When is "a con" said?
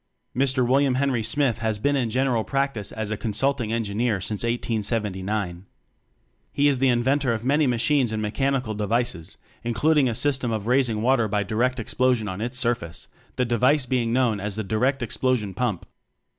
3.11-3.33